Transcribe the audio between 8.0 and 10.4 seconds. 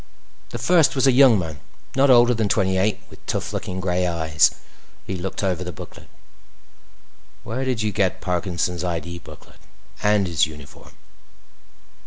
Parkinson's ID booklet? And